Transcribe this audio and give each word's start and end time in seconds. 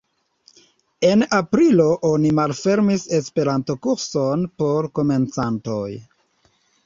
En 1.09 1.23
aprilo 1.39 1.85
oni 2.09 2.31
malfermis 2.39 3.05
Esperanto-kurson 3.17 4.47
por 4.63 4.87
komencantoj. 5.01 5.89